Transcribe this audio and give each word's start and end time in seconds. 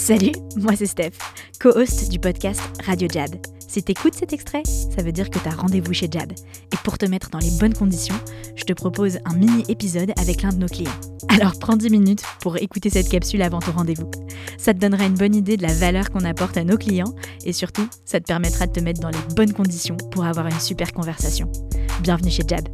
Salut, 0.00 0.32
moi 0.56 0.72
c'est 0.76 0.86
Steph, 0.86 1.12
co-host 1.60 2.08
du 2.08 2.18
podcast 2.18 2.62
Radio 2.86 3.06
Jab. 3.12 3.36
Si 3.68 3.82
t'écoutes 3.82 4.14
cet 4.14 4.32
extrait, 4.32 4.62
ça 4.64 5.02
veut 5.02 5.12
dire 5.12 5.28
que 5.28 5.38
t'as 5.38 5.50
rendez-vous 5.50 5.92
chez 5.92 6.08
Jab. 6.10 6.32
Et 6.32 6.76
pour 6.82 6.96
te 6.96 7.04
mettre 7.04 7.28
dans 7.28 7.38
les 7.38 7.50
bonnes 7.60 7.74
conditions, 7.74 8.18
je 8.56 8.64
te 8.64 8.72
propose 8.72 9.18
un 9.26 9.34
mini-épisode 9.34 10.12
avec 10.18 10.40
l'un 10.40 10.48
de 10.48 10.56
nos 10.56 10.68
clients. 10.68 10.90
Alors 11.28 11.58
prends 11.60 11.76
10 11.76 11.90
minutes 11.90 12.22
pour 12.40 12.56
écouter 12.56 12.88
cette 12.88 13.10
capsule 13.10 13.42
avant 13.42 13.58
ton 13.58 13.72
rendez-vous. 13.72 14.10
Ça 14.56 14.72
te 14.72 14.78
donnera 14.78 15.04
une 15.04 15.16
bonne 15.16 15.34
idée 15.34 15.58
de 15.58 15.62
la 15.62 15.74
valeur 15.74 16.10
qu'on 16.10 16.24
apporte 16.24 16.56
à 16.56 16.64
nos 16.64 16.78
clients 16.78 17.14
et 17.44 17.52
surtout, 17.52 17.86
ça 18.06 18.20
te 18.20 18.24
permettra 18.24 18.66
de 18.66 18.72
te 18.72 18.80
mettre 18.80 19.02
dans 19.02 19.10
les 19.10 19.34
bonnes 19.36 19.52
conditions 19.52 19.98
pour 20.12 20.24
avoir 20.24 20.46
une 20.46 20.60
super 20.60 20.94
conversation. 20.94 21.52
Bienvenue 22.00 22.30
chez 22.30 22.44
Jab. 22.48 22.66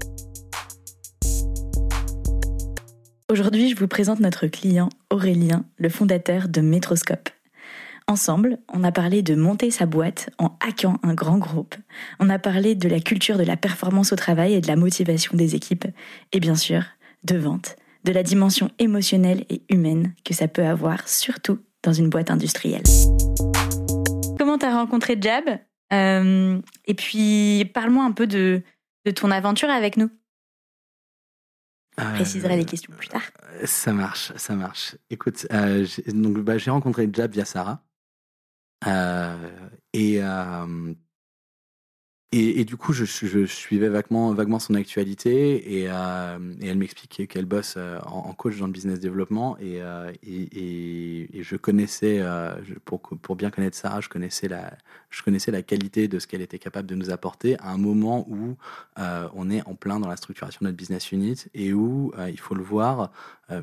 Aujourd'hui, 3.29 3.71
je 3.71 3.75
vous 3.75 3.89
présente 3.89 4.21
notre 4.21 4.47
client 4.47 4.89
Aurélien, 5.11 5.65
le 5.79 5.89
fondateur 5.89 6.49
de 6.49 6.61
Métroscope. 6.61 7.29
Ensemble, 8.07 8.61
on 8.73 8.85
a 8.85 8.93
parlé 8.93 9.23
de 9.23 9.35
monter 9.35 9.73
sa 9.73 9.85
boîte 9.85 10.31
en 10.39 10.57
hackant 10.65 11.01
un 11.03 11.13
grand 11.13 11.37
groupe. 11.37 11.75
On 12.21 12.31
a 12.31 12.39
parlé 12.39 12.77
de 12.77 12.89
la 12.89 13.01
culture 13.01 13.37
de 13.37 13.43
la 13.43 13.57
performance 13.57 14.13
au 14.13 14.17
travail 14.17 14.55
et 14.55 14.61
de 14.61 14.69
la 14.69 14.77
motivation 14.77 15.37
des 15.37 15.57
équipes. 15.57 15.87
Et 16.31 16.39
bien 16.39 16.55
sûr, 16.55 16.85
de 17.25 17.37
vente, 17.37 17.75
de 18.05 18.13
la 18.13 18.23
dimension 18.23 18.71
émotionnelle 18.79 19.45
et 19.51 19.63
humaine 19.71 20.15
que 20.25 20.33
ça 20.33 20.47
peut 20.47 20.65
avoir, 20.65 21.09
surtout 21.09 21.59
dans 21.83 21.93
une 21.93 22.09
boîte 22.09 22.31
industrielle. 22.31 22.85
Comment 24.39 24.57
t'as 24.57 24.73
rencontré 24.73 25.19
Jab? 25.21 25.43
Euh, 25.93 26.61
Et 26.85 26.95
puis, 26.95 27.69
parle-moi 27.75 28.05
un 28.05 28.13
peu 28.13 28.29
de 28.29 28.63
ton 29.17 29.33
aventure 29.33 29.71
avec 29.71 29.97
nous. 29.97 30.11
Je 31.99 32.15
préciserai 32.15 32.57
les 32.57 32.65
questions 32.65 32.93
plus 32.97 33.09
tard. 33.09 33.23
Euh, 33.55 33.63
ça 33.65 33.93
marche, 33.93 34.33
ça 34.37 34.55
marche. 34.55 34.97
Écoute, 35.09 35.47
euh, 35.53 35.87
donc 36.09 36.39
bah, 36.41 36.59
j'ai 36.59 36.71
rencontré 36.71 37.09
Jab 37.13 37.33
via 37.33 37.45
Sarah. 37.45 37.83
Euh, 38.87 39.51
et, 39.95 40.21
et, 42.39 42.65
du 42.65 42.77
coup, 42.77 42.93
je, 42.93 43.05
suivais 43.47 43.89
vaguement, 43.89 44.33
vaguement 44.33 44.59
son 44.59 44.75
actualité 44.75 45.81
et, 45.81 45.87
euh, 45.89 46.39
elle 46.63 46.77
m'expliquait 46.77 47.27
qu'elle 47.27 47.47
bosse 47.47 47.75
euh, 47.77 47.99
en, 48.05 48.33
coach 48.33 48.59
dans 48.59 48.67
le 48.67 48.73
business 48.73 49.01
développement 49.01 49.57
et, 49.59 49.81
euh, 49.81 50.13
et, 50.23 51.29
je 51.43 51.57
connaissais, 51.57 52.23
pour, 52.85 53.01
pour 53.01 53.37
bien 53.37 53.51
connaître 53.51 53.77
Sarah, 53.77 54.01
je 54.01 54.09
connaissais, 54.09 54.49
la, 54.49 54.73
je 55.11 55.23
connaissais 55.23 55.51
la 55.51 55.63
qualité 55.63 56.09
de 56.09 56.19
ce 56.19 56.27
qu'elle 56.27 56.43
était 56.43 56.59
capable 56.59 56.89
de 56.89 56.95
nous 56.95 57.11
apporter 57.11 57.57
à 57.61 57.71
un 57.71 57.79
moment 57.79 58.27
où 58.29 58.57
on 58.97 59.51
est 59.51 59.67
en 59.67 59.75
plein 59.75 60.01
dans 60.01 60.09
la 60.09 60.17
structuration 60.17 60.59
de 60.63 60.67
notre 60.67 60.77
business 60.77 61.13
unit 61.13 61.45
et 61.55 61.73
où, 61.73 62.13
il 62.29 62.41
faut 62.41 62.55
le 62.55 62.63
voir, 62.63 63.13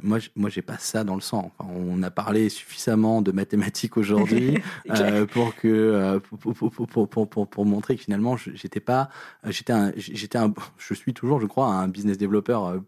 moi, 0.01 0.19
moi, 0.35 0.49
j'ai 0.49 0.61
pas 0.61 0.77
ça 0.77 1.03
dans 1.03 1.15
le 1.15 1.21
sang. 1.21 1.51
on 1.59 2.01
a 2.03 2.11
parlé 2.11 2.47
suffisamment 2.47 3.21
de 3.21 3.31
mathématiques 3.31 3.97
aujourd'hui 3.97 4.59
pour 5.33 5.55
que 5.55 6.19
pour, 6.19 6.53
pour, 6.53 6.87
pour, 6.87 7.27
pour, 7.27 7.47
pour 7.47 7.65
montrer 7.65 7.97
que 7.97 8.03
finalement, 8.03 8.37
j'étais 8.63 8.79
pas, 8.79 9.09
euh, 9.45 9.51
j'étais 9.51 9.73
j'étais 9.97 10.39
je 10.77 10.93
suis 10.93 11.13
toujours, 11.13 11.39
je 11.39 11.45
crois, 11.45 11.67
un 11.67 11.87
business 11.87 12.17
développeur 12.17 12.65
euh, 12.65 12.79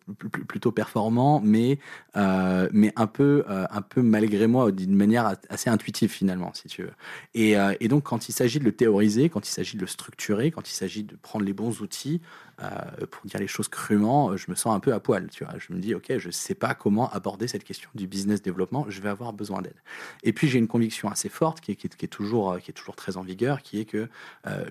plutôt 0.47 0.71
performant, 0.71 1.41
mais 1.43 1.77
euh, 2.15 2.69
mais 2.71 2.93
un 2.95 3.07
peu, 3.07 3.43
un 3.47 3.81
peu 3.81 4.01
malgré 4.01 4.47
moi, 4.47 4.71
d'une 4.71 4.95
manière 4.95 5.35
assez 5.49 5.69
intuitive 5.69 6.09
finalement, 6.09 6.51
si 6.53 6.67
tu 6.67 6.83
veux. 6.83 6.93
Et, 7.33 7.55
et 7.79 7.87
donc, 7.87 8.03
quand 8.03 8.29
il 8.29 8.31
s'agit 8.31 8.59
de 8.59 8.63
le 8.63 8.71
théoriser, 8.71 9.29
quand 9.29 9.47
il 9.47 9.51
s'agit 9.51 9.75
de 9.75 9.81
le 9.81 9.87
structurer, 9.87 10.51
quand 10.51 10.69
il 10.69 10.73
s'agit 10.73 11.03
de 11.03 11.15
prendre 11.15 11.45
les 11.45 11.53
bons 11.53 11.81
outils, 11.81 12.21
euh, 12.61 13.05
pour 13.11 13.25
dire 13.25 13.41
les 13.41 13.47
choses 13.47 13.67
crûment, 13.67 14.29
euh, 14.31 14.37
je 14.37 14.49
me 14.49 14.55
sens 14.55 14.73
un 14.73 14.79
peu 14.79 14.93
à 14.93 15.01
poil. 15.01 15.27
Tu 15.29 15.43
vois, 15.43 15.53
je 15.57 15.73
me 15.73 15.79
dis, 15.79 15.93
ok, 15.93 16.17
je 16.17 16.29
sais 16.29 16.55
pas 16.55 16.73
comment 16.73 17.11
aborder 17.11 17.49
cette 17.49 17.65
question 17.65 17.89
du 17.95 18.07
business 18.07 18.41
développement. 18.41 18.85
Je 18.87 19.01
vais 19.01 19.09
avoir 19.09 19.33
besoin 19.33 19.61
d'aide. 19.61 19.75
Et 20.23 20.31
puis 20.31 20.47
j'ai 20.47 20.57
une 20.57 20.67
conviction 20.67 21.09
assez 21.09 21.27
forte 21.27 21.59
qui 21.59 21.71
est, 21.71 21.75
qui 21.75 21.87
est, 21.87 22.07
toujours, 22.07 22.53
euh, 22.53 22.59
qui 22.59 22.71
est 22.71 22.73
toujours 22.73 22.95
très 22.95 23.17
en 23.17 23.23
vigueur, 23.23 23.61
qui 23.61 23.79
est 23.79 23.85
que 23.85 24.07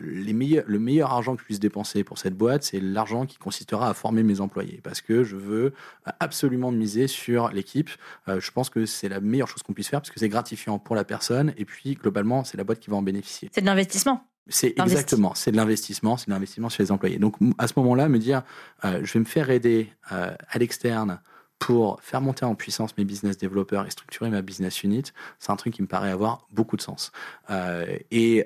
les 0.01 0.33
meilleurs, 0.33 0.65
le 0.67 0.79
meilleur 0.85 1.13
argent 1.13 1.35
que 1.35 1.41
je 1.41 1.45
puisse 1.45 1.61
dépenser 1.61 2.05
pour 2.05 2.19
cette 2.19 2.37
boîte, 2.37 2.63
c'est 2.63 2.81
l'argent 2.81 3.27
qui 3.27 3.39
consistera 3.39 3.89
à 3.89 3.95
former 3.95 4.23
mes 4.23 4.41
employés, 4.41 4.81
parce 4.83 5.01
que 5.01 5.25
je 5.25 5.37
veux 5.37 5.73
absolument 6.21 6.71
miser 6.71 7.09
sur 7.09 7.49
l'équipe. 7.51 7.91
je 8.27 8.51
pense 8.51 8.71
que 8.71 8.87
c'est 8.87 9.09
la 9.09 9.21
meilleure 9.21 9.49
chose 9.49 9.63
qu'on 9.63 9.73
puisse 9.73 9.89
faire, 9.89 10.01
parce 10.01 10.11
que 10.11 10.21
c'est 10.21 10.29
gratifiant 10.29 10.79
pour 10.79 10.97
la 10.97 11.05
personne, 11.05 11.55
et 11.57 11.65
puis 11.65 11.95
globalement, 11.95 12.45
c'est 12.45 12.57
la 12.57 12.65
boîte 12.65 12.81
qui 12.81 12.91
va 12.91 12.97
en 12.97 13.03
bénéficier. 13.03 13.51
C'est 13.53 13.63
de 13.63 13.67
l'investissement. 13.67 14.27
C'est 14.49 14.79
exactement, 14.79 15.35
c'est 15.35 15.53
de 15.53 15.57
l'investissement, 15.57 16.19
c'est 16.19 16.27
de 16.27 16.33
l'investissement 16.33 16.69
sur 16.69 16.83
les 16.83 16.93
employés. 16.93 17.19
Donc 17.19 17.37
à 17.57 17.67
ce 17.67 17.73
moment-là, 17.77 18.09
me 18.09 18.19
dire, 18.19 18.43
euh, 18.85 19.01
je 19.03 19.13
vais 19.15 19.21
me 19.21 19.25
faire 19.25 19.49
aider 19.49 19.91
euh, 20.13 20.35
à 20.49 20.59
l'externe 20.59 21.21
pour 21.65 21.99
faire 22.03 22.21
monter 22.21 22.45
en 22.45 22.55
puissance 22.55 22.95
mes 22.99 23.07
business 23.07 23.39
développeurs 23.39 23.87
et 23.87 23.91
structurer 23.91 24.29
ma 24.29 24.43
business 24.43 24.83
unit, 24.83 25.05
c'est 25.39 25.51
un 25.51 25.57
truc 25.57 25.73
qui 25.73 25.81
me 25.81 25.87
paraît 25.87 26.11
avoir 26.11 26.47
beaucoup 26.53 26.77
de 26.77 26.83
sens. 26.83 27.11
Euh, 27.49 27.97
et, 28.11 28.45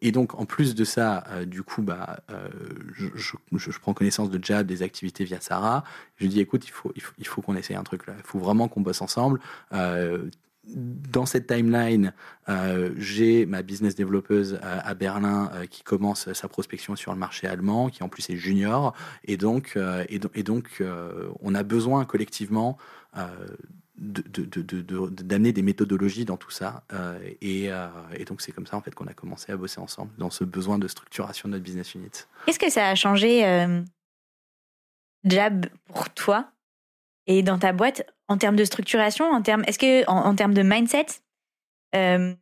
et, 0.00 0.12
donc 0.12 0.38
en 0.38 0.44
plus 0.44 0.76
de 0.76 0.84
ça, 0.84 1.24
du 1.46 1.64
coup, 1.64 1.82
bah, 1.82 2.20
je, 2.92 3.08
je, 3.16 3.36
je, 3.56 3.78
prends 3.80 3.92
connaissance 3.92 4.30
de 4.30 4.38
Jab, 4.40 4.68
des 4.68 4.82
activités 4.82 5.24
via 5.24 5.40
Sarah. 5.40 5.82
Je 6.18 6.28
dis, 6.28 6.38
écoute, 6.38 6.64
il 6.64 6.70
faut, 6.70 6.92
il 6.94 7.02
faut, 7.02 7.14
il 7.18 7.26
faut 7.26 7.42
qu'on 7.42 7.56
essaye 7.56 7.74
un 7.74 7.82
truc 7.82 8.06
là. 8.06 8.14
Il 8.18 8.24
faut 8.24 8.38
vraiment 8.38 8.68
qu'on 8.68 8.82
bosse 8.82 9.02
ensemble 9.02 9.40
dans 10.66 11.26
cette 11.26 11.46
timeline, 11.46 12.12
euh, 12.48 12.94
j'ai 12.96 13.46
ma 13.46 13.62
business 13.62 13.94
développeuse 13.94 14.58
à, 14.62 14.94
Berlin 14.94 15.50
euh, 15.54 15.66
qui 15.66 15.82
commence 15.82 16.32
sa 16.32 16.48
prospection 16.48 16.96
sur 16.96 17.12
le 17.12 17.18
marché 17.18 17.46
allemand, 17.46 17.90
qui 17.90 18.02
en 18.02 18.08
plus 18.08 18.28
est 18.30 18.36
junior, 18.36 18.94
et 19.24 19.36
donc, 19.36 19.74
euh, 19.76 20.04
et, 20.08 20.18
donc 20.42 20.82
on 21.40 21.54
a 21.54 21.62
besoin 21.62 22.04
collectivement 22.04 22.78
d'amener 23.96 25.52
des 25.52 25.62
méthodologies 25.62 26.24
dans 26.24 26.36
tout 26.36 26.50
ça, 26.50 26.84
et, 27.40 27.64
et, 27.66 28.24
donc 28.26 28.40
c'est 28.40 28.52
comme 28.52 28.66
ça 28.66 28.76
en 28.76 28.80
fait 28.80 28.94
qu'on 28.94 29.06
a 29.06 29.14
commencé 29.14 29.52
à 29.52 29.56
bosser 29.56 29.80
ensemble 29.80 30.12
dans 30.18 30.30
ce 30.30 30.44
besoin 30.44 30.78
de 30.78 30.88
structuration 30.88 31.48
de 31.48 31.54
notre 31.54 31.64
business 31.64 31.94
unit. 31.94 32.10
Qu'est-ce 32.46 32.58
que 32.58 32.70
ça 32.70 32.88
a 32.88 32.94
changé, 32.94 33.42
Jab, 35.24 35.66
pour 35.86 36.10
toi? 36.10 36.53
Et 37.26 37.42
dans 37.42 37.58
ta 37.58 37.72
boîte 37.72 38.06
en 38.28 38.38
termes 38.38 38.56
de 38.56 38.64
structuration, 38.64 39.30
en 39.30 39.42
termes, 39.42 39.64
est-ce 39.66 39.78
que 39.78 40.08
en, 40.08 40.34
termes 40.34 40.54
de 40.54 40.62
mindset, 40.62 41.06
euh, 41.94 42.34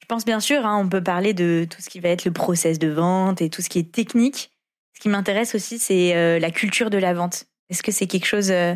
je 0.00 0.06
pense 0.06 0.24
bien 0.24 0.40
sûr, 0.40 0.66
hein, 0.66 0.78
on 0.78 0.88
peut 0.88 1.02
parler 1.02 1.34
de 1.34 1.66
tout 1.68 1.80
ce 1.80 1.88
qui 1.88 2.00
va 2.00 2.08
être 2.08 2.24
le 2.24 2.32
process 2.32 2.78
de 2.78 2.88
vente 2.88 3.40
et 3.40 3.50
tout 3.50 3.62
ce 3.62 3.68
qui 3.68 3.78
est 3.78 3.92
technique. 3.92 4.52
Ce 4.92 5.00
qui 5.00 5.08
m'intéresse 5.08 5.54
aussi, 5.54 5.78
c'est 5.78 6.16
euh, 6.16 6.38
la 6.38 6.50
culture 6.50 6.90
de 6.90 6.98
la 6.98 7.14
vente. 7.14 7.46
Est-ce 7.68 7.82
que 7.82 7.92
c'est 7.92 8.06
quelque 8.06 8.26
chose 8.26 8.50
euh, 8.50 8.74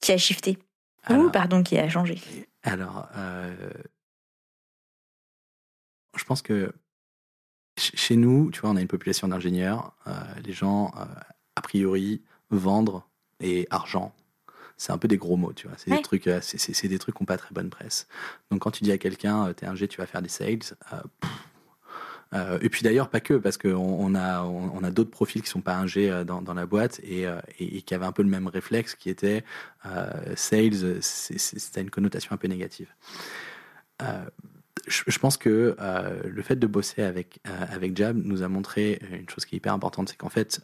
qui 0.00 0.12
a 0.12 0.18
shifté? 0.18 0.58
Ou 1.10 1.30
pardon 1.30 1.62
qui 1.62 1.76
a 1.78 1.88
changé? 1.88 2.18
Alors, 2.62 3.06
je 6.16 6.24
pense 6.24 6.40
que 6.40 6.72
chez 7.76 8.16
nous, 8.16 8.50
tu 8.50 8.62
vois, 8.62 8.70
on 8.70 8.76
a 8.76 8.80
une 8.80 8.88
population 8.88 9.28
d'ingénieurs. 9.28 9.94
les 10.42 10.54
gens, 10.54 10.94
a 11.56 11.60
priori, 11.60 12.22
vendre 12.48 13.06
et 13.40 13.66
argent 13.68 14.14
c'est 14.76 14.92
un 14.92 14.98
peu 14.98 15.08
des 15.08 15.16
gros 15.16 15.36
mots, 15.36 15.52
tu 15.52 15.68
vois. 15.68 15.76
C'est 15.78 15.90
des 15.90 16.02
trucs, 16.02 16.26
euh, 16.26 16.40
c'est 16.42 16.88
des 16.88 16.98
trucs 16.98 17.16
qui 17.16 17.22
n'ont 17.22 17.26
pas 17.26 17.36
très 17.36 17.54
bonne 17.54 17.70
presse. 17.70 18.08
Donc 18.50 18.62
quand 18.62 18.70
tu 18.70 18.84
dis 18.84 18.92
à 18.92 18.98
quelqu'un, 18.98 19.48
euh, 19.48 19.52
t'es 19.52 19.66
un 19.66 19.74
G, 19.74 19.88
tu 19.88 19.98
vas 19.98 20.06
faire 20.06 20.22
des 20.22 20.28
sales. 20.28 20.58
Euh, 22.32 22.58
et 22.62 22.68
puis 22.68 22.82
d'ailleurs, 22.82 23.10
pas 23.10 23.20
que, 23.20 23.34
parce 23.34 23.56
qu'on 23.56 23.76
on 23.76 24.14
a, 24.16 24.42
on, 24.42 24.82
a 24.82 24.90
d'autres 24.90 25.10
profils 25.10 25.40
qui 25.40 25.48
sont 25.48 25.60
pas 25.60 25.76
un 25.76 25.86
G 25.86 26.24
dans, 26.26 26.42
dans 26.42 26.54
la 26.54 26.66
boîte 26.66 27.00
et, 27.04 27.26
et, 27.60 27.82
qui 27.82 27.94
avaient 27.94 28.06
un 28.06 28.12
peu 28.12 28.24
le 28.24 28.28
même 28.28 28.48
réflexe 28.48 28.96
qui 28.96 29.08
était 29.08 29.44
sales, 30.34 31.00
c'est 31.00 31.80
une 31.80 31.90
connotation 31.90 32.32
un 32.32 32.36
peu 32.36 32.48
négative. 32.48 32.88
Je, 34.88 35.18
pense 35.20 35.36
que 35.36 35.76
le 36.24 36.42
fait 36.42 36.56
de 36.56 36.66
bosser 36.66 37.02
avec, 37.02 37.38
avec 37.44 37.96
Jab 37.96 38.16
nous 38.16 38.42
a 38.42 38.48
montré 38.48 39.00
une 39.12 39.28
chose 39.30 39.44
qui 39.44 39.54
est 39.54 39.58
hyper 39.58 39.72
importante, 39.72 40.08
c'est 40.08 40.16
qu'en 40.16 40.28
fait, 40.28 40.60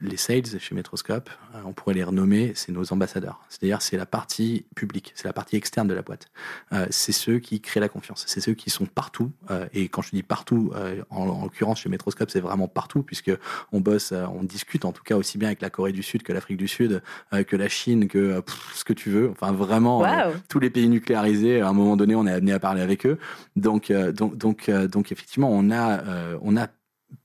les 0.00 0.16
sales 0.16 0.58
chez 0.58 0.74
Metroscope, 0.74 1.30
euh, 1.54 1.60
on 1.64 1.72
pourrait 1.72 1.94
les 1.94 2.04
renommer, 2.04 2.52
c'est 2.54 2.72
nos 2.72 2.92
ambassadeurs. 2.92 3.40
C'est-à-dire, 3.48 3.80
c'est 3.80 3.96
la 3.96 4.06
partie 4.06 4.66
publique, 4.74 5.12
c'est 5.14 5.26
la 5.26 5.32
partie 5.32 5.56
externe 5.56 5.88
de 5.88 5.94
la 5.94 6.02
boîte. 6.02 6.26
Euh, 6.72 6.86
c'est 6.90 7.12
ceux 7.12 7.38
qui 7.38 7.60
créent 7.60 7.80
la 7.80 7.88
confiance, 7.88 8.24
c'est 8.26 8.40
ceux 8.40 8.54
qui 8.54 8.70
sont 8.70 8.86
partout. 8.86 9.32
Euh, 9.50 9.66
et 9.72 9.88
quand 9.88 10.02
je 10.02 10.10
dis 10.10 10.22
partout, 10.22 10.72
en, 11.10 11.42
l'occurrence 11.42 11.80
chez 11.80 11.88
Metroscope, 11.88 12.30
c'est 12.30 12.40
vraiment 12.40 12.68
partout, 12.68 13.02
puisque 13.02 13.32
on 13.72 13.80
bosse, 13.80 14.12
on 14.12 14.42
discute 14.42 14.84
en 14.84 14.92
tout 14.92 15.02
cas 15.02 15.16
aussi 15.16 15.38
bien 15.38 15.48
avec 15.48 15.62
la 15.62 15.70
Corée 15.70 15.92
du 15.92 16.02
Sud 16.02 16.22
que 16.22 16.32
l'Afrique 16.32 16.56
du 16.56 16.68
Sud, 16.68 17.02
que 17.46 17.56
la 17.56 17.68
Chine, 17.68 18.08
que 18.08 18.42
ce 18.74 18.84
que 18.84 18.92
tu 18.92 19.10
veux. 19.10 19.30
Enfin, 19.30 19.52
vraiment, 19.52 20.04
tous 20.48 20.58
les 20.58 20.70
pays 20.70 20.88
nucléarisés, 20.88 21.60
à 21.60 21.68
un 21.68 21.72
moment 21.72 21.96
donné, 21.96 22.14
on 22.14 22.26
est 22.26 22.32
amené 22.32 22.52
à 22.52 22.58
parler 22.58 22.82
avec 22.82 23.06
eux. 23.06 23.18
Donc, 23.56 23.92
donc, 23.92 24.36
donc, 24.36 24.70
donc 24.70 25.12
effectivement, 25.12 25.48
on 25.50 25.70
a, 25.70 26.02
on 26.42 26.56
a 26.56 26.68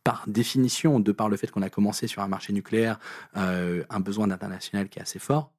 par 0.04 0.24
définition, 0.28 1.00
de 1.00 1.12
par 1.12 1.30
le 1.30 1.38
fait 1.38 1.52
qu'on 1.52 1.62
a 1.62 1.70
commencé 1.70 2.08
sur 2.08 2.22
un 2.22 2.28
marché 2.28 2.54
nucléaire, 2.54 3.00
euh, 3.38 3.84
un 3.90 4.00
besoin 4.00 4.28
d'international 4.28 4.90
qui 4.90 5.00
est 5.00 5.02
assez 5.02 5.20
fort. 5.20 5.52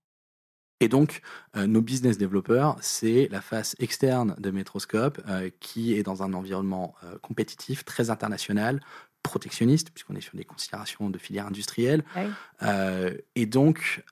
Et 0.83 0.89
donc, 0.89 1.21
euh, 1.57 1.67
nos 1.67 1.83
business 1.83 2.17
développeurs, 2.17 2.77
c'est 2.81 3.29
la 3.31 3.43
face 3.43 3.77
externe 3.79 4.35
de 4.39 4.51
Metroscope 4.51 5.21
euh, 5.29 5.51
qui 5.61 5.95
est 5.95 6.03
dans 6.03 6.23
un 6.23 6.33
environnement 6.33 6.95
compétitif, 7.21 7.85
très 7.85 8.09
international, 8.09 8.81
protectionniste, 9.23 9.91
puisqu'on 9.91 10.17
est 10.17 10.23
sur 10.23 10.37
des 10.37 10.45
considérations 10.45 11.11
de 11.11 11.19
filière 11.19 11.47
industrielle. 11.47 12.03
Ah 12.15 13.11
et 13.35 13.45
donc, 13.45 14.03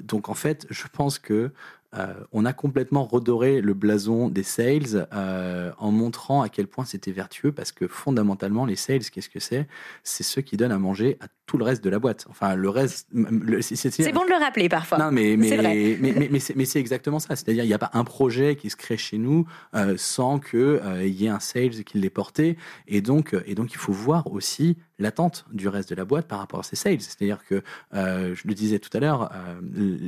donc, 0.00 0.28
en 0.28 0.34
fait, 0.34 0.66
je 0.70 0.88
pense 0.92 1.20
que 1.20 1.52
euh, 1.96 2.14
on 2.32 2.44
a 2.44 2.52
complètement 2.52 3.04
redoré 3.04 3.60
le 3.60 3.74
blason 3.74 4.28
des 4.28 4.42
sales 4.42 5.08
euh, 5.12 5.72
en 5.78 5.90
montrant 5.90 6.42
à 6.42 6.48
quel 6.48 6.66
point 6.66 6.84
c'était 6.84 7.12
vertueux 7.12 7.52
parce 7.52 7.72
que 7.72 7.88
fondamentalement, 7.88 8.66
les 8.66 8.76
sales, 8.76 9.04
qu'est-ce 9.10 9.28
que 9.28 9.40
c'est? 9.40 9.66
C'est 10.02 10.22
ceux 10.22 10.42
qui 10.42 10.56
donnent 10.56 10.72
à 10.72 10.78
manger 10.78 11.16
à 11.20 11.28
tout 11.46 11.58
le 11.58 11.64
reste 11.64 11.82
de 11.82 11.90
la 11.90 11.98
boîte. 11.98 12.26
Enfin, 12.28 12.54
le 12.54 12.68
reste. 12.68 13.08
C'est 13.10 14.12
bon 14.12 14.24
de 14.24 14.30
le 14.30 14.42
rappeler 14.42 14.68
parfois. 14.68 14.98
Non, 14.98 15.10
mais, 15.12 15.36
mais, 15.36 15.96
mais, 16.00 16.28
mais, 16.54 16.64
c'est 16.64 16.80
exactement 16.80 17.18
ça. 17.18 17.36
C'est-à-dire, 17.36 17.64
il 17.64 17.68
n'y 17.68 17.74
a 17.74 17.78
pas 17.78 17.90
un 17.94 18.04
projet 18.04 18.56
qui 18.56 18.68
se 18.70 18.76
crée 18.76 18.96
chez 18.96 19.18
nous 19.18 19.46
euh, 19.74 19.94
sans 19.96 20.38
qu'il 20.38 20.80
y 21.06 21.26
ait 21.26 21.30
un 21.30 21.40
sales 21.40 21.84
qui 21.84 21.98
l'ait 21.98 22.10
porté. 22.10 22.56
Et 22.88 23.00
donc, 23.00 23.36
et 23.46 23.54
donc, 23.54 23.72
il 23.72 23.78
faut 23.78 23.92
voir 23.92 24.32
aussi 24.32 24.76
l'attente 24.98 25.44
du 25.52 25.68
reste 25.68 25.90
de 25.90 25.94
la 25.94 26.04
boîte 26.04 26.26
par 26.26 26.38
rapport 26.38 26.60
à 26.60 26.62
ces 26.62 26.76
sales. 26.76 27.00
C'est-à-dire 27.00 27.44
que, 27.44 27.62
euh, 27.94 28.34
je 28.34 28.48
le 28.48 28.54
disais 28.54 28.78
tout 28.78 28.94
à 28.96 29.00
l'heure, 29.00 29.30
euh, 29.32 29.60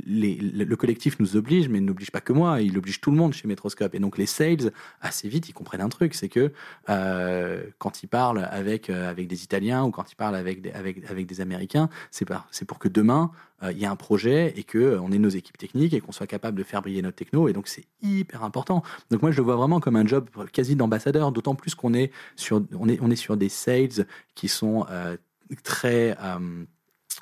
le 0.06 0.74
collectif 0.76 1.18
nous 1.18 1.36
oblige, 1.36 1.68
mais 1.68 1.78
il 1.78 1.84
n'oblige 1.84 2.10
pas 2.10 2.20
que 2.20 2.32
moi, 2.32 2.60
il 2.60 2.76
oblige 2.78 3.00
tout 3.00 3.10
le 3.10 3.16
monde 3.16 3.32
chez 3.32 3.46
Metroscope. 3.48 3.94
Et 3.94 3.98
donc 3.98 4.18
les 4.18 4.26
sales, 4.26 4.72
assez 5.00 5.28
vite, 5.28 5.48
ils 5.48 5.52
comprennent 5.52 5.80
un 5.80 5.88
truc, 5.88 6.14
c'est 6.14 6.28
que 6.28 6.52
euh, 6.88 7.62
quand 7.78 8.02
ils 8.02 8.08
parlent 8.08 8.48
avec, 8.50 8.90
avec 8.90 9.28
des 9.28 9.44
Italiens 9.44 9.84
ou 9.84 9.90
quand 9.90 10.10
ils 10.10 10.16
parlent 10.16 10.36
avec 10.36 10.62
des, 10.62 10.70
avec, 10.72 11.08
avec 11.10 11.26
des 11.28 11.40
Américains, 11.40 11.88
c'est 12.10 12.24
pour 12.64 12.78
que 12.80 12.88
demain, 12.88 13.30
il 13.62 13.78
y 13.78 13.84
a 13.84 13.90
un 13.90 13.96
projet 13.96 14.52
et 14.56 14.64
que 14.64 14.98
on 14.98 15.12
ait 15.12 15.18
nos 15.18 15.28
équipes 15.28 15.58
techniques 15.58 15.94
et 15.94 16.00
qu'on 16.00 16.12
soit 16.12 16.26
capable 16.26 16.58
de 16.58 16.64
faire 16.64 16.82
briller 16.82 17.02
notre 17.02 17.16
techno. 17.16 17.48
Et 17.48 17.52
donc 17.52 17.68
c'est 17.68 17.84
hyper 18.02 18.42
important. 18.42 18.82
Donc 19.10 19.22
moi 19.22 19.30
je 19.30 19.36
le 19.36 19.42
vois 19.44 19.56
vraiment 19.56 19.78
comme 19.80 19.96
un 19.96 20.06
job 20.06 20.28
quasi 20.52 20.74
d'ambassadeur, 20.74 21.30
d'autant 21.30 21.54
plus 21.54 21.74
qu'on 21.74 21.94
est 21.94 22.10
sur 22.36 22.62
on 22.78 22.88
est 22.88 22.98
on 23.00 23.10
est 23.10 23.16
sur 23.16 23.36
des 23.36 23.48
sales 23.48 24.06
qui 24.34 24.48
sont 24.48 24.86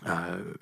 euh, 0.07 0.55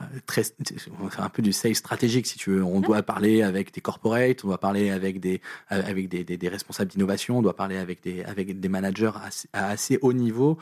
euh, 0.00 0.04
euh, 0.38 1.08
un 1.18 1.28
peu 1.28 1.42
du 1.42 1.52
sales 1.52 1.74
stratégique 1.74 2.26
si 2.26 2.38
tu 2.38 2.50
veux. 2.50 2.64
On 2.64 2.80
doit 2.80 3.02
parler 3.02 3.42
avec 3.42 3.72
des 3.72 3.80
corporates, 3.80 4.44
on 4.44 4.48
doit 4.48 4.58
parler 4.58 4.90
avec 4.90 5.20
des 5.20 5.40
avec 5.68 6.08
des, 6.08 6.48
responsables 6.48 6.90
d'innovation, 6.90 7.38
on 7.38 7.42
doit 7.42 7.56
parler 7.56 7.76
avec 7.76 8.02
des 8.02 8.22
avec 8.24 8.60
des 8.60 8.68
managers 8.68 9.12
à 9.52 9.68
assez 9.68 9.98
haut 10.02 10.12
niveau 10.12 10.58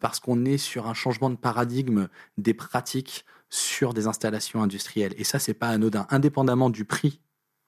parce 0.00 0.20
qu'on 0.20 0.44
est 0.44 0.58
sur 0.58 0.86
un 0.86 0.94
changement 0.94 1.30
de 1.30 1.36
paradigme 1.36 2.08
des 2.38 2.54
pratiques 2.54 3.24
sur 3.50 3.94
des 3.94 4.06
installations 4.06 4.62
industrielles. 4.62 5.14
Et 5.18 5.24
ça, 5.24 5.38
c'est 5.38 5.54
pas 5.54 5.68
anodin. 5.68 6.06
Indépendamment 6.10 6.70
du 6.70 6.84
prix 6.84 7.20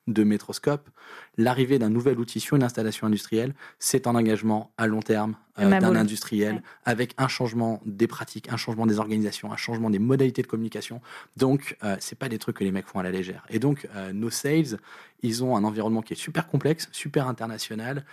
de 0.08 0.24
Métroscope, 0.24 0.88
l'arrivée 1.36 1.78
d'un 1.78 1.90
nouvel 1.90 2.18
outil 2.18 2.40
sur 2.40 2.56
une 2.56 2.62
installation 2.62 3.06
industrielle, 3.06 3.54
c'est 3.78 4.06
un 4.06 4.14
engagement 4.14 4.72
à 4.76 4.86
long 4.86 5.00
terme 5.00 5.36
euh, 5.58 5.68
d'un 5.68 5.96
industriel 5.96 6.62
avec 6.84 7.14
un 7.18 7.28
changement 7.28 7.80
des 7.84 8.06
pratiques, 8.06 8.50
un 8.50 8.56
changement 8.56 8.86
des 8.86 8.98
organisations, 8.98 9.52
un 9.52 9.56
changement 9.56 9.90
des 9.90 9.98
modalités 9.98 10.42
de 10.42 10.46
communication. 10.46 11.00
Donc, 11.36 11.76
euh, 11.84 11.96
c'est 12.00 12.18
pas 12.18 12.28
des 12.28 12.38
trucs 12.38 12.56
que 12.56 12.64
les 12.64 12.72
mecs 12.72 12.86
font 12.86 12.98
à 12.98 13.02
la 13.02 13.10
légère. 13.10 13.44
Et 13.50 13.58
donc, 13.58 13.88
euh, 13.94 14.12
nos 14.12 14.30
sales, 14.30 14.78
ils 15.22 15.44
ont 15.44 15.56
un 15.56 15.64
environnement 15.64 16.00
qui 16.00 16.12
est 16.12 16.16
super 16.16 16.46
complexe, 16.46 16.88
super 16.92 17.26
international, 17.26 18.04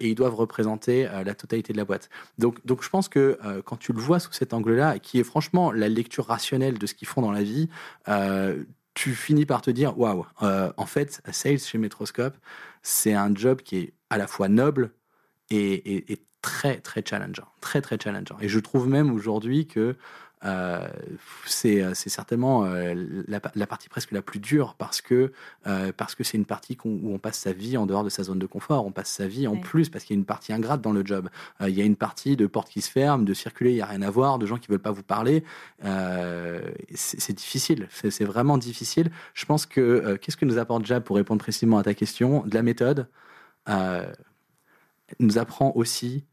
et 0.00 0.08
ils 0.08 0.14
doivent 0.14 0.34
représenter 0.34 1.04
la 1.04 1.34
totalité 1.34 1.74
de 1.74 1.76
la 1.76 1.84
boîte. 1.84 2.08
Donc, 2.38 2.64
donc 2.64 2.82
je 2.82 2.88
pense 2.88 3.10
que 3.10 3.38
quand 3.66 3.76
tu 3.76 3.92
le 3.92 4.00
vois 4.00 4.18
sous 4.18 4.32
cet 4.32 4.54
angle-là, 4.54 4.98
qui 4.98 5.18
est 5.20 5.24
franchement 5.24 5.72
la 5.72 5.90
lecture 5.90 6.24
rationnelle 6.24 6.78
de 6.78 6.86
ce 6.86 6.94
qu'ils 6.94 7.06
font 7.06 7.20
dans 7.20 7.32
la 7.32 7.42
vie, 7.42 7.68
tu 8.94 9.14
finis 9.14 9.46
par 9.46 9.60
te 9.60 9.70
dire 9.70 9.98
waouh, 9.98 10.24
en 10.40 10.86
fait, 10.86 11.20
sales 11.30 11.58
chez 11.58 11.78
Metroscope, 11.78 12.36
c'est 12.82 13.14
un 13.14 13.34
job 13.34 13.60
qui 13.62 13.76
est 13.76 13.92
à 14.10 14.18
la 14.18 14.26
fois 14.26 14.48
noble 14.48 14.90
et, 15.50 16.12
et 16.12 16.26
très 16.42 16.78
très 16.78 17.02
challengeant, 17.04 17.48
très 17.60 17.80
très 17.80 17.98
challengeant. 17.98 18.36
Et 18.40 18.48
je 18.48 18.58
trouve 18.60 18.86
même 18.88 19.10
aujourd'hui 19.10 19.66
que 19.66 19.96
euh, 20.44 20.88
c'est 21.46 21.94
certainement 21.94 22.64
euh, 22.64 22.94
la, 23.28 23.66
partie 23.66 23.88
presque 23.88 24.12
la 24.12 24.22
plus 24.22 24.40
dure 24.40 24.74
parce 24.74 25.00
que 25.00 25.32
euh, 25.66 25.92
parce 25.96 26.14
que 26.14 26.24
c'est 26.24 26.36
une 26.36 26.44
partie 26.44 26.76
où 26.84 27.12
on 27.14 27.18
passe 27.18 27.38
sa 27.38 27.52
vie 27.52 27.76
en 27.76 27.86
dehors 27.86 28.04
de 28.04 28.10
sa 28.10 28.24
zone 28.24 28.38
de 28.38 28.46
confort, 28.46 28.84
on 28.84 28.92
passe 28.92 29.08
sa 29.08 29.26
vie 29.26 29.46
en 29.46 29.56
plus 29.56 29.88
parce 29.88 30.04
qu'il 30.04 30.14
y 30.14 30.18
a 30.18 30.20
une 30.20 30.26
partie 30.26 30.52
ingrate 30.52 30.80
dans 30.80 30.92
le 30.92 31.04
job. 31.04 31.28
Il 31.60 31.70
y 31.70 31.80
a 31.80 31.84
une 31.84 31.96
partie 31.96 32.36
de 32.36 32.46
portes 32.46 32.68
qui 32.68 32.80
se 32.80 32.90
ferment, 32.90 33.24
de 33.24 33.34
circuler, 33.34 33.70
il 33.70 33.76
y 33.76 33.82
a 33.82 33.86
rien 33.86 34.02
à 34.02 34.10
voir, 34.10 34.38
de 34.38 34.46
gens 34.46 34.58
qui 34.58 34.68
veulent 34.68 34.78
pas 34.78 34.90
vous 34.90 35.02
parler. 35.02 35.44
c'est 36.94 37.32
difficile, 37.32 37.88
c'est 37.90 38.24
vraiment 38.24 38.58
difficile. 38.58 39.10
Je 39.34 39.46
pense 39.46 39.66
que 39.66 40.16
qu'est-ce 40.16 40.36
que 40.36 40.44
nous 40.44 40.58
apporte 40.58 40.84
Jab 40.84 41.02
pour 41.02 41.16
répondre 41.16 41.40
précisément 41.40 41.78
à 41.78 41.82
ta 41.82 41.94
question? 41.94 42.44
De 42.46 42.54
la 42.54 42.62
méthode 42.62 43.08
nous 45.20 45.38
apprend 45.38 45.72
aussi 45.74 46.24